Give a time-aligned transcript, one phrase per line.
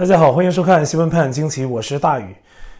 [0.00, 2.34] 大家好，欢迎收看《新闻拍案惊奇》，我是大宇。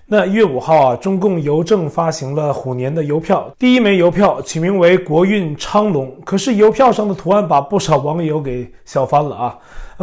[0.06, 9.59] 那一月五号啊，中共邮政发行了虎年的邮票，第一枚邮票取名为“国运昌隆”，可是邮票上的图案把不少网友给笑翻了啊。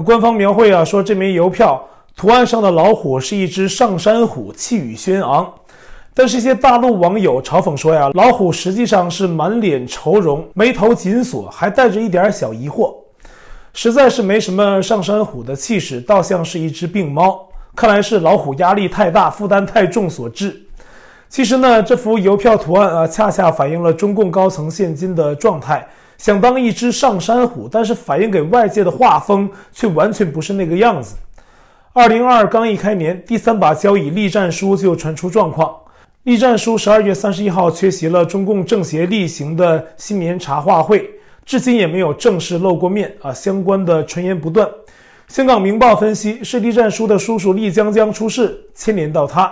[0.05, 1.83] 官方描绘啊，说这枚邮票
[2.15, 5.51] 图案上的老虎是一只上山虎，气宇轩昂。
[6.13, 12.93] 但是，一些大陆网友嘲讽说呀，老虎实际上是满脸愁容，眉头紧锁，还带着一点小疑惑，
[13.79, 17.47] 实在是没什么上山虎的气势，倒像是一只病猫。
[17.75, 20.59] 看来是老虎压力太大，负担太重所致。
[21.29, 25.87] 其实呢，这幅邮票图案啊，恰恰反映了中共高层现今的状态，
[26.17, 31.15] 想当一只上山虎，但是反映给外界的画风却完全不是那个样子。
[31.93, 35.71] 二零二二刚一开年，第三把交椅栗战书就传出状况。
[36.23, 41.07] 栗战书十二月三十一号缺席了中共政协例行的新年茶话会，
[41.47, 43.33] 至今也没有正式露过面啊。
[43.33, 44.69] 相关的传言不断。
[45.29, 49.51] 香港明报分析，是栗战书的叔叔栗江江出事，牵连到他。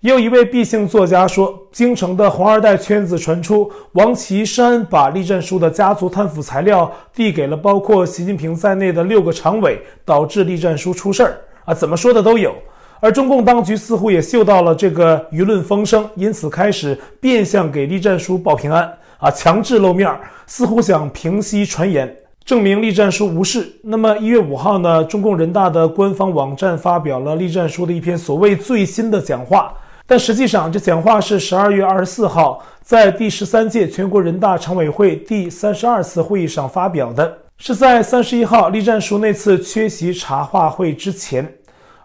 [0.00, 11.74] 也有一位毕姓作家说，京城的红二代圈子传出，王岐山把栗战书的家族贪腐材料递给了包括习近平在内的六个常委，导致栗战书出事儿啊。
[11.74, 12.54] 怎么说的都有。
[13.00, 20.10] 而中共当局似乎也嗅到了这个舆论风声，因此开始变相给栗战书报平安啊，强制露面，
[20.46, 23.66] 似乎想平息传言，证明栗战书无事。
[23.82, 29.72] 那么一月五号呢，中共人大的官方网站发表了栗战书的一篇所谓最新的讲话，
[30.06, 41.54] 但实际上这讲话是十二月二十四号在第十三届全国人大常委会第三十二次会议上发表的，是在三十一号栗战书那次缺席茶话会之前。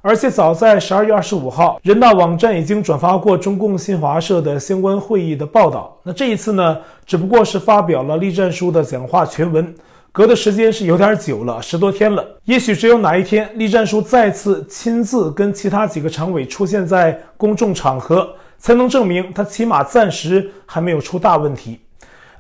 [0.04, 5.96] 而且早在十二月二十五号，人大网站已经转发过中共新华社的相关会议的报道。
[6.02, 9.72] 那这一次呢，只不过是发表了栗战书的讲话全文，
[10.12, 12.26] 隔的时间是有点久了，十多天了。
[12.46, 21.80] 也许只有哪一天，栗战书再次亲自跟其他几个常委出现在公众场合，才能证明他起码暂时还没有出大问题。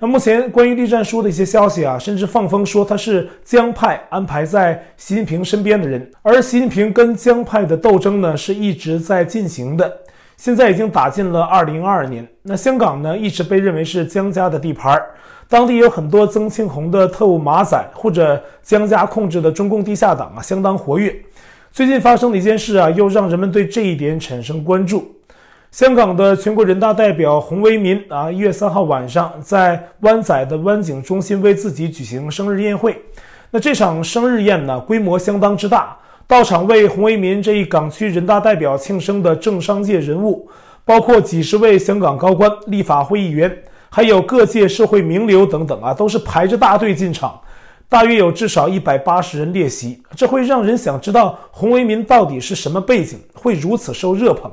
[0.03, 9.95] 那目前关于栗战书的一些消息啊，甚至放风说他是江派安排在习近平身边的人，而习近平跟江派的斗争呢是一直在进行的，
[10.37, 12.27] 现在已经打进了二零二二年。
[12.41, 14.99] 那香港呢一直被认为是江家的地盘，
[15.47, 21.15] 当地有很多曾庆红的特务马仔或者江家控制的中共地下党啊相当活跃。
[21.71, 25.13] 最近发生的一件事啊，又让人们对这一点产生关注。
[25.71, 33.01] 香港的全国人大代表洪为民啊，一月三号晚上在湾仔的湾景中心为自己举行生日宴会。
[33.51, 40.45] 那这场生日宴呢，规模相当之大，到场为洪为民这一港区人大代表庆生的政商界人物，
[40.83, 43.57] 包括几十位香港高官、立法会议员，
[43.89, 47.39] 还有各界社会名流等等啊，都是排着大队进场，
[47.87, 50.03] 大约有至少一百八十人列席。
[50.17, 54.51] 这会让人想知道洪为民到底是什么背景，会如此受热捧。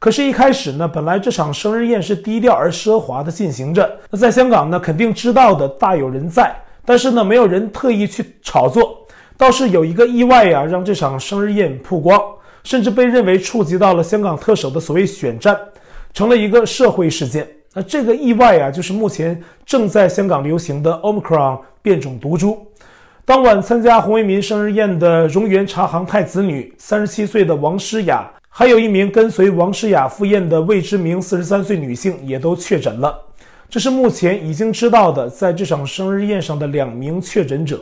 [0.00, 3.98] 可是，一开始呢，本来这场生日宴是低调而奢华的进行着。
[4.10, 6.54] 那在香港呢，肯定知道的大有人在，
[6.84, 9.04] 但是呢，没有人特意去炒作。
[9.36, 12.20] 倒是有一个意外呀，让这场生日宴曝光，
[12.62, 15.58] 甚至被认为触及到了香港特首的所谓选战，
[16.14, 17.48] 成了一个社会事件。
[17.74, 22.64] 那这个意外啊，就是目前正在香港流行的 Omicron 变种毒株。
[23.24, 28.30] 当晚参加洪为民生日宴的荣源茶行太子女，三十七岁的王诗雅。
[28.58, 33.16] 还有一名跟随王诗雅赴宴的未知名四十三岁女性也都确诊了，
[33.70, 37.80] 这是目前已经知道的在这场生日宴上的两名确诊者。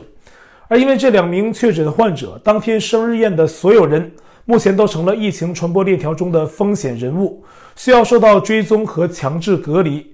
[0.67, 4.11] 而因为这两名确诊患者，当天生日宴的所有人
[4.45, 7.43] 目前都成了疫情传播链条中的风险人物，
[7.75, 10.05] 需要受到追踪和强制隔离。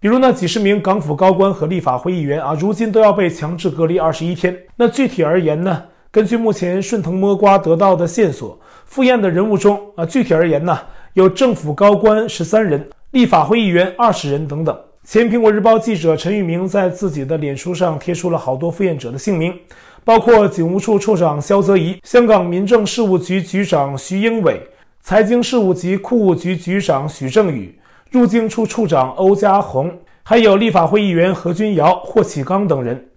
[0.00, 4.56] 比如那几十名港府高官和立法会议员啊，如今都要被强制隔离二十一天。
[4.74, 5.84] 那具体而言呢？
[6.10, 10.78] 根据目前顺藤摸瓜得到的线索，赴宴的人物中啊，具体而言呢，
[11.12, 14.74] 有政府高官十三人，立法会议员二十人等等。
[15.04, 19.54] 前苹果日报记者陈玉明在自己的脸书上贴出了好多赴宴者的姓名，
[20.02, 24.62] 包括警务处处长萧泽颐、香港民政事务局局长徐英伟、
[25.02, 27.78] 财经事务及库务局局长许正宇、
[28.10, 33.07] 入境处处长欧家宏，还有立法会议员何君尧、霍启刚等人。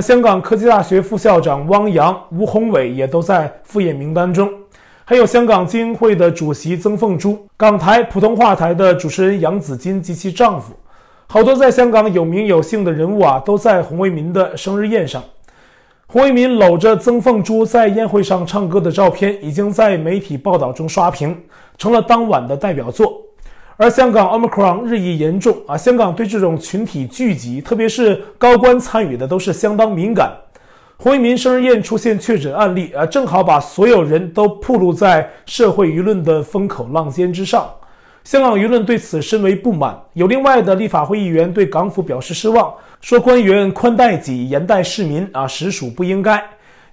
[0.00, 4.48] 香港科技大学副校长汪洋、吴宏伟也都在赴宴名单中，
[5.04, 10.72] 还有香港金会的主席曾凤珠、港台普通话台的主持人杨紫金及其丈夫，
[11.26, 15.22] 好多在香港有名有姓的人物啊，都在洪为民的生日宴上。
[16.06, 21.36] 洪为民搂着曾凤珠在宴会上唱歌的照片，已经在媒体报道中刷屏，
[21.76, 23.20] 成了当晚的代表作。
[23.80, 30.36] 而香港 Omicron 日益严重啊，香港对这种群体聚集，特别是高官参与的，都是相当敏感。
[30.96, 37.70] 洪为民生日宴出现确诊案例啊，正好把所有人都暴露在社会舆论的风口浪尖之上。
[38.24, 46.42] 香港舆论对此深为不满，有另外的立法会议员对港府表示失望，说官员宽待己、严待市民啊，实属不应该。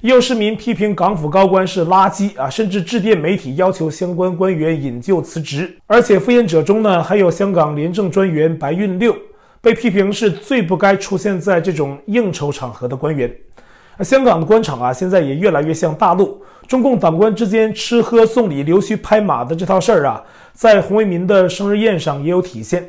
[0.06, 5.76] 也有市民批评港府高官是垃圾啊，甚至致电媒体要求相关官员引咎辞职。
[5.88, 9.16] 而且敷衍者中呢，还有香港廉政专员白运六，
[9.62, 13.36] 被批评是最不该出现在这种应酬场合的官员。
[14.02, 20.24] 香港的官场啊，现在也越来越像大陆，中共党官之间吃喝送礼、溜须拍马的这套事儿啊，
[20.54, 22.88] 在洪为民的生日宴上也有体现。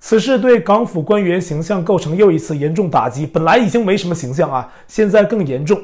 [0.00, 5.78] 此事对港府官员形象构成又一次严重打击，本来已经没什么形象啊，现在更严重。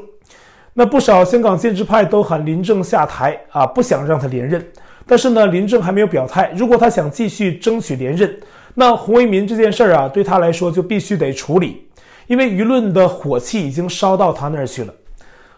[0.75, 4.65] 那不少香港建制派都喊林郑下台啊，不想让他连任。
[5.07, 8.35] 但是呢，林郑还没有表态，如果他想继续争取连任，
[8.75, 11.87] 那洪为民这件事儿啊，对他来说就必须得处理。
[12.29, 14.95] 因为舆论的火气已经烧到他那儿去了，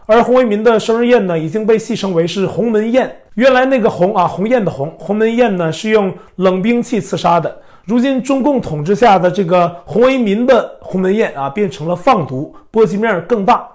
[0.06, 3.14] 而洪为民的生日宴呢，已经被戏称为是“鸿门宴”。
[3.36, 7.54] 原来那个“鸿”啊，鸿雁的“鸿”，鸿门宴呢是用冷兵器刺杀的。
[7.84, 13.68] 如今中共统治下的这个洪为民的鸿门宴啊，变成了放毒，波及面更大。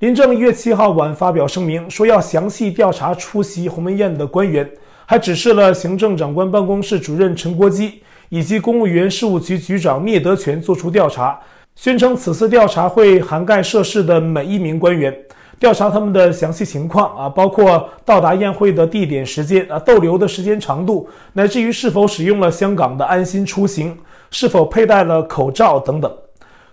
[0.00, 4.66] 林郑一月七号晚发表声明，说要详细调查出席鸿门宴的官员，
[5.04, 8.00] 还指示了行政长官办公室主任陈国基
[8.30, 11.38] 以及公务员事务局局长聂德权作出调查。
[11.76, 15.14] 宣称此次调查会涵盖涉事的每一名官员，
[15.58, 23.94] 调查他们的详细情况啊，包括到达宴会的地点、时间啊，逗留的时间长度，乃至于是否使用了香港的安心出行，
[24.30, 26.10] 是否佩戴了口罩等等。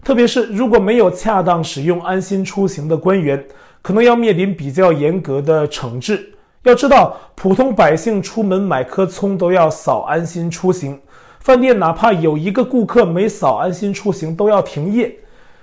[0.07, 3.45] 特别是如果没有恰当使用安心出行的官员，
[3.81, 6.31] 可能要面临比较严格的惩治。
[6.63, 10.98] 要知道，普通百姓出门买颗葱都要扫安心出行。
[11.42, 15.13] 饭店哪怕有一个顾客没扫安心出行，都要停业。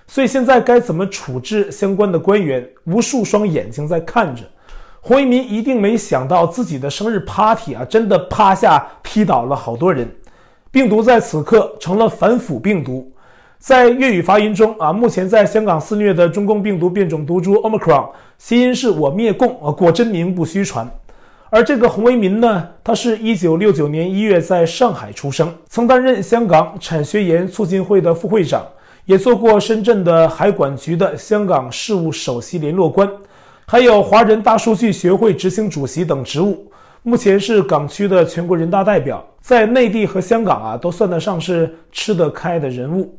[0.06, 2.68] 所以现在该怎么处置相关的官员？
[2.84, 4.42] 无数双眼睛在看着。
[5.00, 10.06] 洪一民一定没想到自己的生日 party 啊，真的趴下踢倒了好多人。
[10.70, 13.10] 病毒在此刻成了反腐病毒。
[13.64, 20.86] 在粤语发音中啊，目前在香港肆虐的中共病毒变种毒株 Omicron，谐音是我灭共啊，果真名不虚传。
[21.48, 28.62] 而这个洪为民呢，他是一九六九年一月在上海出生，曾担任香港产学研促进会的副会长，
[29.06, 33.10] 也做过深圳的海管局的香港事务首席联络官，
[33.66, 36.70] 还有华人大数据学会执行主席等职务。
[37.02, 43.18] 目前是港区的全国人大代表，在内地和香港啊，都算得上是吃得开的人物。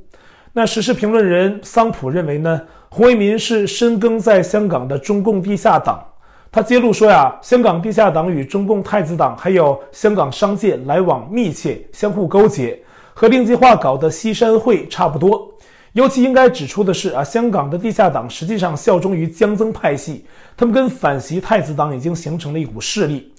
[0.58, 6.02] 那时事评论人桑普认为呢，洪为民是深耕在香港的中共地下党。
[6.50, 12.82] 他揭露说呀，香港地下党与中共太子党还有香港商界来往密切，相互勾结，
[13.14, 15.46] 和令计划搞的西山会差不多。
[15.92, 20.24] 尤其应该指出的是啊，香港的地下党实际上效忠于江曾派系，
[20.56, 23.30] 他们跟反习太子党已经形成了一股势力。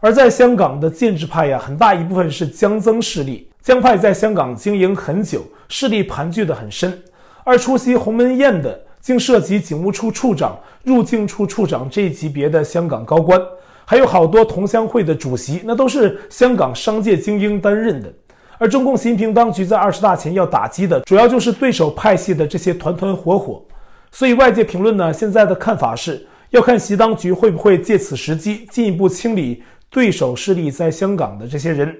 [0.00, 7.02] 而在香港的建制派呀，很大一部分是江曾势力，江派在香港经营很久，势力盘踞得很深。
[7.44, 13.40] 而出席鸿门宴的，竟涉及警务处处长、入境处处长这一级别的香港高官，
[13.86, 18.12] 还有好多同乡会的主席，那都是香港商界精英担任的。
[18.58, 23.64] 而中共习近平当局在二十大前要打击的，主要就是对手派系的这些团团伙伙。
[24.12, 31.96] 所以外界评论呢，现在的看法是要看习当局会不会借此时机进一步清理对手势力在香港的这些人。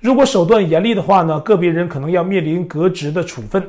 [0.00, 3.62] 如果手段严厉的话呢，个别人可能要面临革职的处分。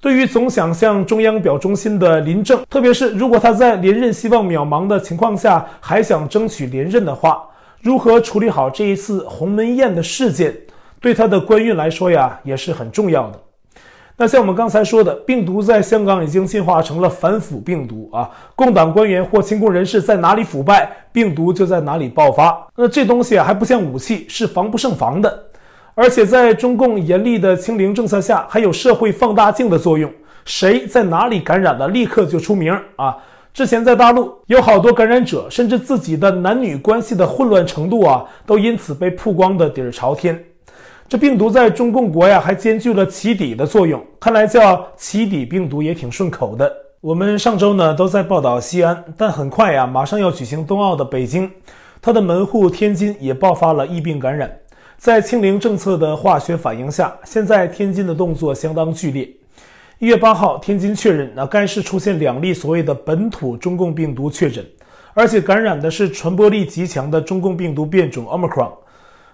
[0.00, 7.46] 对于总想向中央表忠心的林郑，特别是如果他在连任希望渺茫的情况下还想争取连任的话，
[7.82, 10.56] 如何处理好这一次鸿门宴的事件，
[11.00, 13.38] 对他的官运来说呀，也是很重要的。
[14.20, 22.68] 那像我们刚才说的，病毒在香港已经进化成了反腐病毒啊，共党官员或亲共人士在哪里腐败，病毒就在哪里爆发。
[22.76, 25.44] 那这东西，还不像武器，是防不胜防的。
[25.94, 30.12] 而且在中共严厉的清零政策下，还有社会放大镜的作用，
[30.44, 33.16] 谁在哪里感染了，立刻就出名啊！
[33.54, 40.38] 之前在大陆有好多感染者，甚至自己的男女关系的混乱程度啊，都因此被曝光的底儿朝天。
[41.10, 46.72] 这病毒在中共国呀，还兼具了起底的作用，看来叫起底病毒也挺顺口的。
[47.00, 51.50] 我们上周呢都在报道西安，但很快呀，马上要举行冬奥的北京，
[52.00, 54.56] 它的门户天津也爆发了疫病感染。
[54.98, 59.28] 在清零政策的化学反应下，现在天津的动作相当剧烈。
[59.98, 64.64] 一月八号，天津确认，那该市出现两例所谓的本土中共病毒确诊，
[65.14, 68.70] 而且感染的是传播力极强的中共病毒变种 Omicron。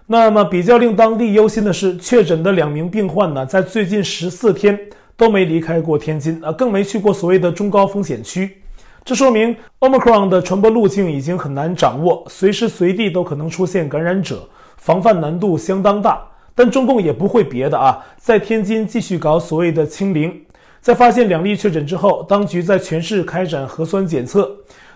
[0.08, 4.78] 那么比较令当地忧心的是，确诊的两名病患呢，在最近十四天
[5.16, 8.58] 都没离开过天津啊，更没去过所谓的中高风险区。
[9.04, 16.22] 这说明 Omicron 的传播路径已经很难掌握，随时随地都可能出现感染者，防范难度相当大。
[16.54, 20.40] 但中共也不会别的啊，在天津继续搞所谓的清零。
[20.80, 24.48] 在发现两例确诊之后，当局在全市开展核酸检测，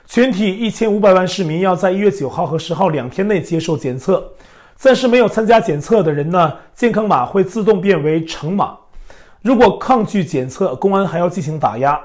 [0.06, 4.24] 全体一千五百万市民要在一月九号和十号两天内接受检测。
[4.80, 8.74] 暂时没有参加检测的人呢，健康码会自动变为橙码。
[9.42, 12.00] 如果抗拒检测，公安还要进行打压。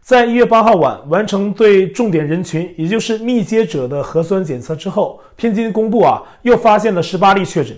[0.00, 7.76] 在一月八号晚完成对重点人群，也就是密接者的核酸检测之后，天津公布啊，又发现了十八例确诊。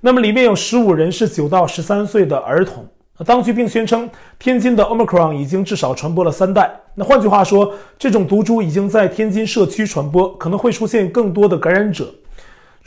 [0.00, 2.84] 那么里面有十五人是九到十三岁的儿童。
[3.24, 6.68] 当局并宣称，天津的 Omicron 已经至少传播了三代。
[6.96, 12.12] 那换句话说，这种毒株已经在天津社区传播，可能会出现更多的感染者。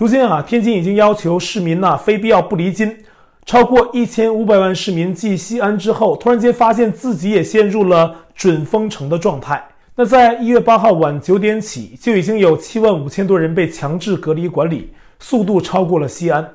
[0.01, 3.03] 如今啊，天津已经要求市民呐，非必要不离津。
[3.45, 9.63] 超过一千五百万市民继西安之后，突然间发现自己也陷入了准封城的状态。
[9.93, 16.51] 那在一月八号晚九点起，就已经有七万五千多人被强制隔离管理，速度超过了西安。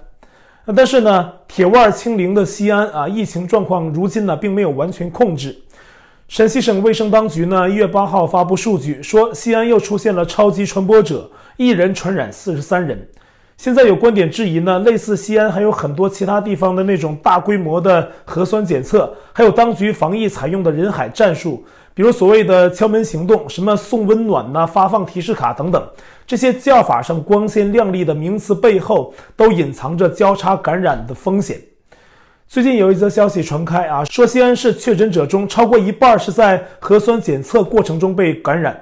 [0.75, 5.57] 但是呢，铁腕清零的西安啊，疫情状况如今呢，并没有完全控制。
[6.27, 13.09] 陕西省卫生当局呢，一月八号发布数据说，西安又出现了超级传播者，一人传染四十三人。
[13.57, 21.65] 现在有观点质疑呢，类似西安还有很多其他地方的那种大规模的核酸检测，还有当局防疫采用的人海战术。
[21.95, 25.83] 比如所谓的敲门行动，什么送温暖呐、发放提示卡等等，
[26.27, 31.59] 这些叫法上光鲜亮丽的名词背后，都隐藏着交叉感染的风险。
[32.47, 38.79] 最近有一则消息传开啊，说西安市确诊者中超过一半是在核酸检测过程中被感染。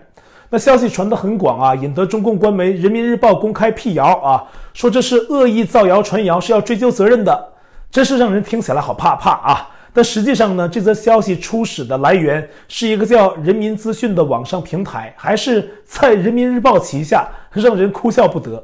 [0.54, 7.48] 那消息传得很广啊，引得中共官媒《人民日报》公开辟谣啊，说这是恶意造谣传谣，是要追究责任的，
[7.90, 9.68] 真是让人听起来好怕怕啊。
[9.92, 18.62] 但实际上呢，这则消息初始的来源是一个叫“人民资讯”的网上平台，还是在《人民日报》旗下，让人哭笑不得。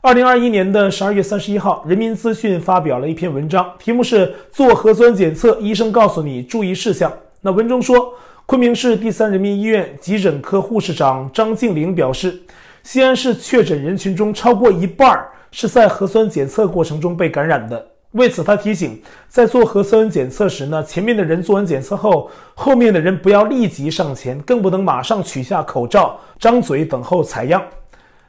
[0.00, 7.12] 二零二一年的十二月三十一号，《人民资讯》发表了一篇文章，题目是“做核酸检测，医生告诉你注意事项”。
[7.42, 8.14] 那文中说，
[8.48, 12.40] 昆明市第三人民医院急诊科护士长张静玲表示，
[12.82, 17.86] 西安市确诊人群中超过一半是在核酸检测过程中被感染的。
[18.12, 27.62] 为此，他提醒，在做核酸检测时呢，前面的人做完检测后，后面的人不要立即上前，更不能马上取下口罩、张嘴等候采样。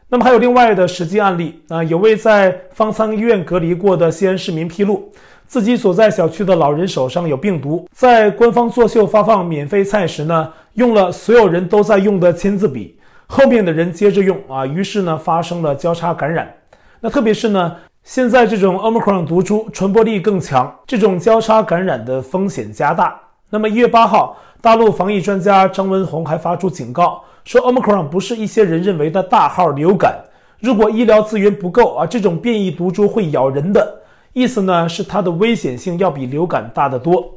[0.09, 5.09] 那么还有另外的实际案例啊，有位在方舱医院隔离过的西安市民披露，
[5.49, 16.53] 自己所在小区的老人手上有病毒，在官方作秀发放免费菜时呢，用了所有人都在用的签字笔，后面的人接着用啊，于是呢发生了交叉感染。
[16.99, 17.75] 那特别是呢。
[18.03, 23.19] 现在这种 Omicron 毒株传播力更强，这种交叉感染的风险加大。
[23.49, 30.15] 那么一月八号，大陆防疫专家张文宏还发出警告，说 Omicron 不是一些人认为的大号流感，
[30.59, 33.95] 如果医疗资源不够啊，这种变异毒株会咬人的。
[34.33, 37.33] 意思呢是它的危险性要比流感大得多。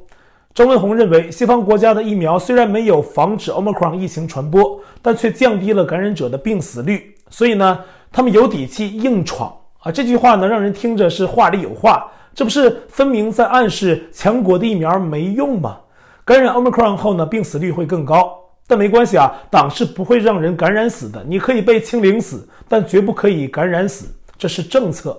[0.54, 7.80] 张文宏认为，西方国家的疫苗虽然没有防止 Omicron 疫情传播，但却降低了感染者的病死率，所以呢，
[8.12, 9.50] 他们有底气硬闯。
[9.78, 15.78] 啊，这句话呢，让人听着是话里有话，这不是分明在暗示强国的疫苗没用吗？
[16.24, 21.24] 感染 Omicron 后呢，病死率会更高，但没关系啊，党是不会让人感染死的。
[21.26, 24.06] 你可以被清零死，但绝不可以感染死，
[24.36, 25.18] 这是政策。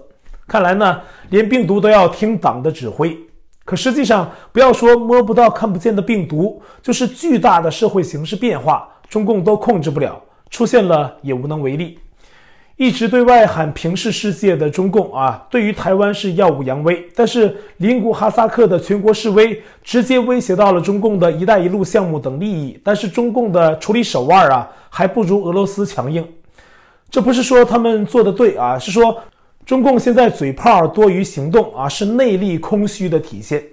[0.53, 3.17] 看来呢，连病毒都要听党的指挥。
[3.65, 11.97] 可实际上，不要说摸不到、看不见的病毒，就是巨大的社会形势变化，中共都控制不了，出现了也无能为力。
[12.75, 26.23] 一直对外喊平视世界的中共啊，对于台湾是耀武扬威，但是邻国哈萨克的全国示威直接威胁到了中共的一带一路项目等利益，但是中共的处理手腕啊，还不如俄罗斯强硬。
[27.09, 29.15] 这不是说他们做的对啊，是说
[29.65, 33.63] 中共现在嘴炮多于行动啊，是内力空虚的体现。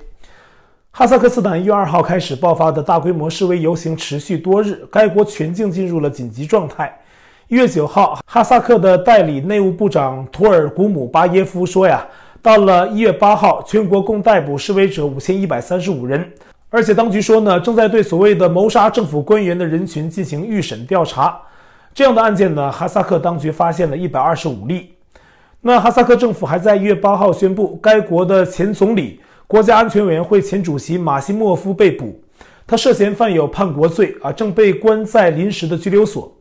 [0.93, 6.97] 哈萨克斯坦一月二号开始爆发的大规模示威游行持续多日，该国全境进入了紧急状态。
[7.49, 12.07] 一月九号，哈萨克的代理内务部长图尔古姆巴耶夫说：“呀，
[12.41, 16.25] 到了一月八号，全国共逮捕示威者五千一百三十五人，
[16.69, 21.41] 而且当局说呢，正在对所谓的谋杀政府官员的人群进行预审调查。
[21.93, 24.95] 这样的案件呢，哈萨克当局发现了一百二十五例。
[25.63, 32.19] 那哈萨克政府还在一月八号宣布，该国的前总理、国家安全委员会前主席马西莫夫被捕，
[32.67, 36.35] 他涉嫌犯有叛国罪啊，正被关在临时的拘留所。”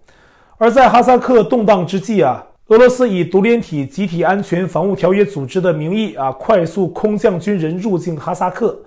[0.58, 8.78] 而在哈萨克动荡之际啊，俄罗斯以独联体集体安全防务条约组织的名义啊，快速空降军人入境哈萨克。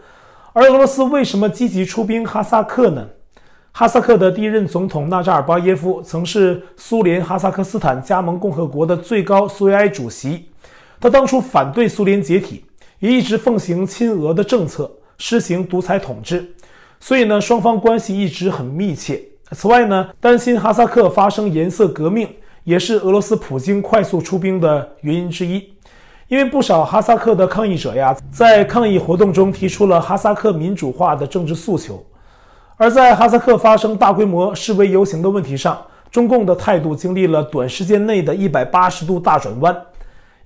[0.54, 3.06] 而俄罗斯为什么积极出兵哈萨克呢？
[3.74, 10.44] 哈萨克的第一任总统纳扎尔巴耶夫曾是苏联哈萨克斯坦加盟共和国的最高苏维埃主席，
[11.00, 12.62] 他当初反对苏联解体，
[12.98, 16.54] 也一直奉行亲俄的政策，施行独裁统治，
[17.00, 19.18] 所以呢，双方关系一直很密切。
[19.52, 22.28] 此外呢，担心哈萨克发生颜色革命，
[22.64, 25.72] 也是俄罗斯普京快速出兵的原因之一。
[26.28, 32.04] 因为不少哈萨克的抗议者呀，在抗议活动中提出了哈萨克民主化的政治诉求。
[32.76, 39.76] 而在哈萨克发生大规模示威游行的问题上，中共的态度经历了短时间内的一百八十度大转弯。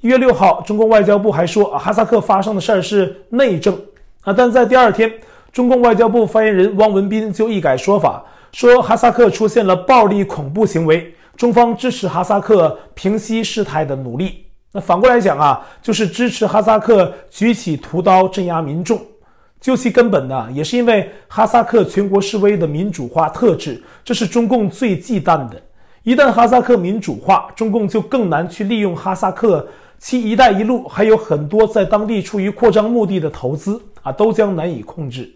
[0.00, 3.75] 一月六号，中共外交部还说，哈萨克发生的事儿是内政
[4.23, 5.11] 啊，但在第二天，
[5.50, 14.45] 中共外交部发言人汪文斌就一改说法，说哈萨克出现了暴力恐怖行为，中方支持哈萨克平息事态的努力。
[14.73, 19.00] 那反过来讲啊，就是支持哈萨克举起屠刀镇压民众。
[19.60, 25.60] 究其根本呢，也是因为哈萨克全国示威的民主化特质，这是中共最忌惮的。
[26.04, 29.66] 一旦哈萨克民主化，中共就更难去利用哈萨克
[29.98, 35.28] 其“一带一路”还有很多在当地出于扩张目的的投资啊，都将难以控制。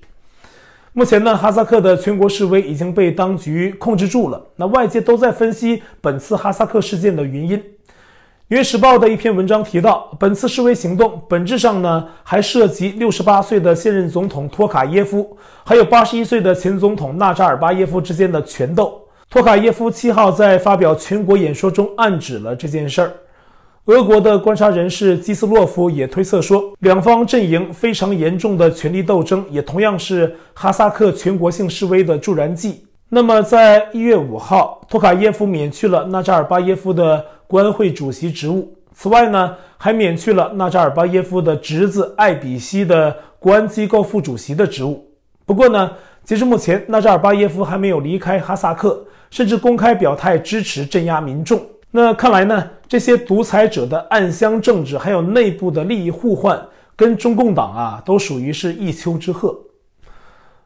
[0.92, 4.40] 目前呢，哈萨克的全国示威已经被当局控制住了。
[4.54, 7.58] 那外界都在分析本次哈萨克事件的原因。
[8.50, 19.00] 《纽约时报》的一篇文章提到，本次示威行动本质上呢，还涉及六十八岁的现任总统托卡耶夫，还有八十一岁的前总统纳扎尔巴耶夫之间的权斗。
[19.30, 23.12] 托卡耶夫七号在发表全国演说中暗指了这件事儿。
[23.84, 32.84] 俄国的观察人士基斯洛夫也推测说，两方阵营非常严重的权力斗争，也同样是哈萨克全国性示威的助燃剂。
[33.10, 37.24] 那么，在一月五号，托卡耶夫免去了纳扎尔巴耶夫的。
[37.50, 38.72] 国安会主席职务。
[38.94, 45.04] 此外呢，还免去了纳扎尔巴耶夫的侄子艾比西的国安机构副主席的职务。
[45.44, 45.90] 不过呢，
[46.22, 51.60] 截至目前，纳扎尔巴耶夫还没有离开哈萨克，甚至公开表态支持镇压民众。
[51.90, 59.56] 那看来呢，这些独裁者的暗箱政治，还有内部的利益互换，跟中共党啊，都属于是一丘之貉。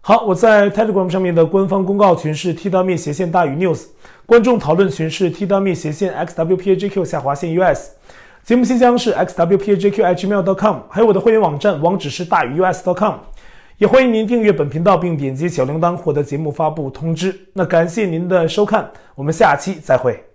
[0.07, 3.87] 好，我在 Telegram 上面的官方公告群是 T-me 斜线大于 News，
[4.27, 7.93] 观众讨论群是 T-me 斜线 XWPAJQ 下划线 US，
[8.43, 13.14] 节目信箱是 XWPAJQ@gmail.com，还有我的会员网站网址是大于 US.com，
[13.79, 17.35] 也欢迎您订阅本频道并点击小铃铛获得节目发布通知。
[17.55, 20.34] 那感谢您的收看，我们下期再会。